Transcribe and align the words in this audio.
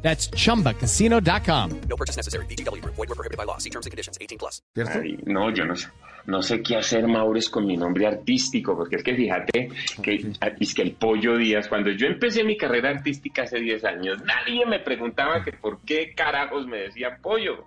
That's 0.00 0.30
chumbacasino.com. 0.30 1.80
No 1.88 1.96
purchase 1.96 2.16
necessary. 2.16 2.46
BGW. 2.46 2.82
Void 2.84 2.96
were 2.96 3.14
prohibited 3.14 3.36
by 3.36 3.44
law. 3.44 3.58
See 3.58 3.70
terms 3.70 3.86
and 3.86 3.90
conditions. 3.90 4.16
18 4.20 4.38
plus. 4.38 4.62
Ay, 4.76 5.18
no, 5.26 5.50
yo 5.50 5.64
no 5.64 5.74
sé, 5.74 5.88
no 6.26 6.42
sé 6.42 6.62
qué 6.62 6.76
hacer, 6.76 7.06
Maures, 7.08 7.48
con 7.48 7.66
mi 7.66 7.76
nombre 7.76 8.06
artístico, 8.06 8.76
porque 8.76 8.96
es 8.96 9.02
que 9.02 9.14
fíjate 9.14 9.70
que 10.02 10.32
es 10.60 10.74
que 10.74 10.82
el 10.82 10.92
Pollo 10.92 11.36
Díaz, 11.36 11.68
cuando 11.68 11.90
yo 11.90 12.06
empecé 12.06 12.44
mi 12.44 12.56
carrera 12.56 12.90
artística 12.90 13.42
hace 13.42 13.58
10 13.58 13.84
años, 13.84 14.22
nadie 14.24 14.66
me 14.66 14.78
preguntaba 14.80 15.42
que 15.42 15.52
por 15.52 15.80
qué 15.80 16.12
carajos 16.14 16.66
me 16.66 16.78
decía 16.78 17.18
Pollo. 17.22 17.64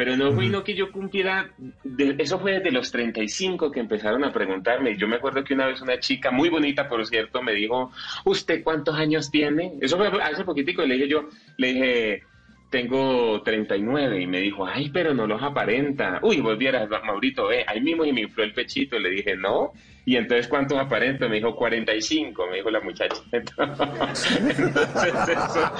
Pero 0.00 0.16
no 0.16 0.32
fue 0.32 0.46
no 0.48 0.64
que 0.64 0.72
yo 0.74 0.90
cumpliera, 0.90 1.50
de- 1.84 2.14
eso 2.18 2.38
fue 2.38 2.52
desde 2.52 2.70
los 2.70 2.90
35 2.90 3.70
que 3.70 3.80
empezaron 3.80 4.24
a 4.24 4.32
preguntarme. 4.32 4.96
Yo 4.96 5.06
me 5.06 5.16
acuerdo 5.16 5.44
que 5.44 5.52
una 5.52 5.66
vez 5.66 5.82
una 5.82 6.00
chica, 6.00 6.30
muy 6.30 6.48
bonita 6.48 6.88
por 6.88 7.04
cierto, 7.06 7.42
me 7.42 7.52
dijo, 7.52 7.92
¿usted 8.24 8.62
cuántos 8.64 8.96
años 8.96 9.30
tiene? 9.30 9.74
Eso 9.82 9.98
fue 9.98 10.08
hace 10.22 10.42
poquitico, 10.42 10.82
y 10.82 10.88
le 10.88 10.94
dije 10.94 11.06
yo, 11.08 11.28
le 11.58 11.66
dije, 11.74 12.22
tengo 12.70 13.42
39 13.42 14.22
y 14.22 14.26
me 14.26 14.40
dijo, 14.40 14.64
ay, 14.66 14.88
pero 14.88 15.12
no 15.12 15.26
los 15.26 15.42
aparenta. 15.42 16.18
Uy, 16.22 16.40
vos 16.40 16.56
vieras, 16.56 16.88
Maurito, 17.04 17.48
ve, 17.48 17.64
ahí 17.66 17.82
mismo 17.82 18.06
y 18.06 18.12
me 18.14 18.22
infló 18.22 18.42
el 18.44 18.54
pechito. 18.54 18.98
Le 18.98 19.10
dije, 19.10 19.36
no. 19.36 19.72
Y 20.06 20.16
entonces, 20.16 20.48
¿cuántos 20.48 20.78
aparenta? 20.78 21.28
Me 21.28 21.36
dijo, 21.36 21.54
45, 21.54 22.46
me 22.46 22.56
dijo 22.56 22.70
la 22.70 22.80
muchacha. 22.80 23.20
Entonces, 23.32 25.14
eso 25.28 25.70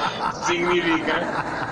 significa, 0.46 1.69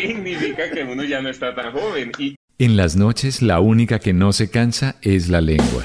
significa 0.00 0.70
que 0.70 0.84
uno 0.84 1.04
ya 1.04 1.22
no 1.22 1.28
está 1.30 1.54
tan 1.54 1.72
joven. 1.72 2.12
Y, 2.18 2.36
En 2.58 2.76
las 2.76 2.96
noches 2.96 3.42
la 3.42 3.60
única 3.60 3.98
que 3.98 4.12
no 4.12 4.32
se 4.32 4.50
cansa 4.50 4.96
es 5.02 5.28
la 5.28 5.40
lengua. 5.40 5.84